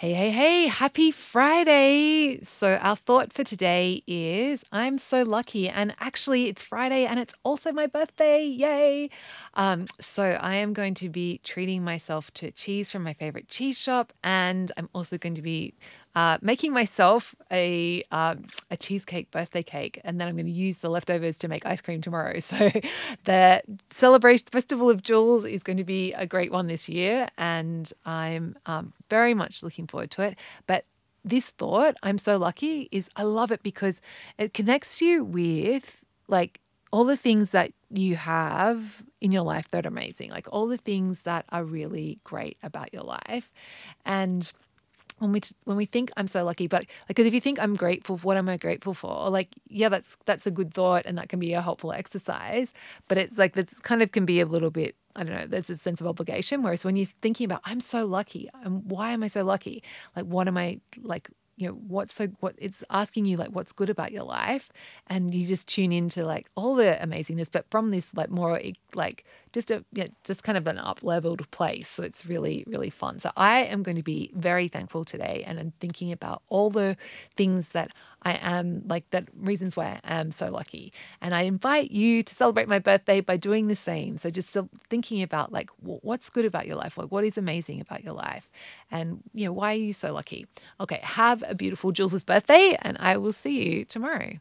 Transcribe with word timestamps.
Hey, 0.00 0.14
hey, 0.14 0.30
hey, 0.30 0.66
happy 0.66 1.10
Friday. 1.10 2.42
So, 2.42 2.78
our 2.80 2.96
thought 2.96 3.34
for 3.34 3.44
today 3.44 4.02
is 4.06 4.64
I'm 4.72 4.96
so 4.96 5.24
lucky. 5.24 5.68
And 5.68 5.94
actually, 6.00 6.46
it's 6.48 6.62
Friday 6.62 7.04
and 7.04 7.20
it's 7.20 7.34
also 7.42 7.70
my 7.70 7.86
birthday. 7.86 8.42
Yay. 8.42 9.10
Um, 9.52 9.84
so, 10.00 10.22
I 10.22 10.54
am 10.54 10.72
going 10.72 10.94
to 10.94 11.10
be 11.10 11.38
treating 11.44 11.84
myself 11.84 12.32
to 12.40 12.50
cheese 12.50 12.90
from 12.90 13.02
my 13.02 13.12
favorite 13.12 13.48
cheese 13.48 13.78
shop. 13.78 14.14
And 14.24 14.72
I'm 14.78 14.88
also 14.94 15.18
going 15.18 15.34
to 15.34 15.42
be 15.42 15.74
uh, 16.14 16.38
making 16.42 16.72
myself 16.72 17.34
a 17.52 18.02
uh, 18.10 18.34
a 18.70 18.76
cheesecake 18.76 19.30
birthday 19.30 19.62
cake, 19.62 20.00
and 20.02 20.20
then 20.20 20.26
I'm 20.26 20.34
going 20.34 20.46
to 20.46 20.52
use 20.52 20.78
the 20.78 20.90
leftovers 20.90 21.38
to 21.38 21.48
make 21.48 21.64
ice 21.64 21.80
cream 21.80 22.00
tomorrow. 22.00 22.40
So 22.50 22.70
the 23.24 23.62
celebration 23.90 24.48
festival 24.50 24.90
of 24.90 25.02
Jules 25.02 25.44
is 25.44 25.62
going 25.62 25.76
to 25.76 25.84
be 25.84 26.12
a 26.14 26.26
great 26.26 26.50
one 26.50 26.66
this 26.66 26.88
year, 26.88 27.28
and 27.38 27.90
I'm 28.04 28.56
um, 28.66 28.92
very 29.08 29.34
much 29.34 29.62
looking 29.62 29.86
forward 29.90 30.10
to 30.12 30.22
it. 30.22 30.36
But 30.66 30.84
this 31.24 31.50
thought, 31.50 31.96
I'm 32.02 32.18
so 32.18 32.36
lucky, 32.36 32.88
is 32.90 33.08
I 33.16 33.24
love 33.24 33.50
it 33.50 33.62
because 33.62 34.00
it 34.38 34.54
connects 34.54 35.02
you 35.02 35.24
with 35.24 36.04
like 36.28 36.60
all 36.92 37.04
the 37.04 37.16
things 37.16 37.50
that 37.50 37.72
you 37.90 38.16
have 38.16 39.02
in 39.20 39.32
your 39.32 39.42
life 39.42 39.68
that 39.68 39.84
are 39.84 39.88
amazing, 39.88 40.30
like 40.30 40.48
all 40.50 40.66
the 40.66 40.76
things 40.76 41.22
that 41.22 41.44
are 41.50 41.64
really 41.64 42.18
great 42.24 42.56
about 42.62 42.92
your 42.92 43.02
life, 43.02 43.52
and 44.04 44.52
when 45.20 45.32
we 45.32 45.40
when 45.64 45.76
we 45.76 45.84
think 45.84 46.10
I'm 46.16 46.26
so 46.26 46.44
lucky, 46.44 46.66
but 46.66 46.80
like 46.80 46.90
because 47.08 47.26
if 47.26 47.34
you 47.34 47.40
think 47.40 47.60
I'm 47.60 47.74
grateful, 47.74 48.16
for 48.16 48.26
what 48.26 48.36
am 48.36 48.48
I 48.48 48.56
grateful 48.56 48.94
for? 48.94 49.28
Like 49.30 49.48
yeah, 49.68 49.90
that's 49.90 50.16
that's 50.24 50.46
a 50.46 50.50
good 50.50 50.72
thought, 50.72 51.04
and 51.04 51.18
that 51.18 51.28
can 51.28 51.38
be 51.38 51.52
a 51.52 51.60
helpful 51.60 51.92
exercise. 51.92 52.72
But 53.06 53.18
it's 53.18 53.38
like 53.38 53.52
that's 53.52 53.78
kind 53.80 54.02
of 54.02 54.12
can 54.12 54.24
be 54.24 54.40
a 54.40 54.46
little 54.46 54.70
bit 54.70 54.96
I 55.16 55.24
don't 55.24 55.34
know. 55.36 55.46
There's 55.46 55.70
a 55.70 55.76
sense 55.76 56.00
of 56.00 56.06
obligation. 56.06 56.62
Whereas 56.62 56.84
when 56.84 56.96
you're 56.96 57.06
thinking 57.22 57.44
about 57.44 57.60
I'm 57.64 57.80
so 57.80 58.06
lucky, 58.06 58.48
and 58.62 58.84
why 58.90 59.10
am 59.10 59.22
I 59.22 59.28
so 59.28 59.44
lucky? 59.44 59.82
Like 60.16 60.26
what 60.26 60.48
am 60.48 60.56
I 60.56 60.80
like? 61.02 61.28
You 61.56 61.68
know 61.68 61.74
what's 61.74 62.14
so 62.14 62.28
what 62.40 62.54
it's 62.56 62.82
asking 62.88 63.26
you 63.26 63.36
like 63.36 63.50
what's 63.50 63.72
good 63.72 63.90
about 63.90 64.12
your 64.12 64.24
life, 64.24 64.70
and 65.08 65.34
you 65.34 65.46
just 65.46 65.68
tune 65.68 65.92
into 65.92 66.24
like 66.24 66.48
all 66.56 66.74
the 66.74 66.98
amazingness, 67.02 67.50
but 67.52 67.66
from 67.70 67.90
this 67.90 68.14
like 68.14 68.30
more 68.30 68.60
like 68.94 69.24
just 69.52 69.70
a 69.70 69.84
yeah, 69.92 70.06
just 70.24 70.44
kind 70.44 70.56
of 70.56 70.66
an 70.66 70.78
up 70.78 71.02
leveled 71.02 71.50
place. 71.50 71.88
So 71.88 72.02
it's 72.02 72.26
really, 72.26 72.64
really 72.66 72.90
fun. 72.90 73.18
So 73.18 73.30
I 73.36 73.64
am 73.64 73.82
going 73.82 73.96
to 73.96 74.02
be 74.02 74.30
very 74.34 74.68
thankful 74.68 75.04
today 75.04 75.44
and 75.46 75.58
I'm 75.58 75.72
thinking 75.80 76.12
about 76.12 76.42
all 76.48 76.70
the 76.70 76.96
things 77.36 77.70
that 77.70 77.92
I 78.22 78.38
am 78.40 78.82
like 78.86 79.08
that 79.10 79.28
reasons 79.34 79.76
why 79.76 80.00
I 80.04 80.20
am 80.20 80.30
so 80.30 80.50
lucky. 80.50 80.92
And 81.20 81.34
I 81.34 81.42
invite 81.42 81.90
you 81.90 82.22
to 82.22 82.34
celebrate 82.34 82.68
my 82.68 82.78
birthday 82.78 83.20
by 83.20 83.36
doing 83.36 83.68
the 83.68 83.76
same. 83.76 84.18
So 84.18 84.30
just 84.30 84.56
thinking 84.88 85.22
about 85.22 85.52
like 85.52 85.70
what's 85.80 86.30
good 86.30 86.44
about 86.44 86.66
your 86.66 86.76
life, 86.76 86.98
like 86.98 87.10
what 87.10 87.24
is 87.24 87.38
amazing 87.38 87.80
about 87.80 88.04
your 88.04 88.14
life, 88.14 88.50
and 88.90 89.22
you 89.32 89.46
know 89.46 89.52
why 89.52 89.72
are 89.72 89.78
you 89.78 89.92
so 89.92 90.12
lucky? 90.12 90.46
Okay, 90.80 91.00
have 91.02 91.42
a 91.46 91.54
beautiful 91.54 91.92
Jules's 91.92 92.24
birthday, 92.24 92.76
and 92.82 92.96
I 93.00 93.16
will 93.16 93.32
see 93.32 93.62
you 93.62 93.84
tomorrow. 93.84 94.34